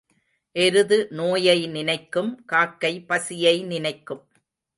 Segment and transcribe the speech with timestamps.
[0.55, 4.23] எருது நோயை நினைக்கும் காக்கை பசியை நினைக்கும்.